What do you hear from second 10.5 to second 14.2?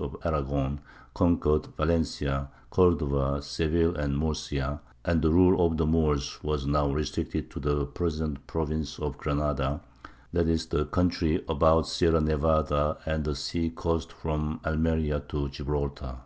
the country about the Sierra Nevada and the sea coast